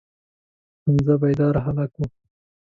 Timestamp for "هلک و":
1.65-2.01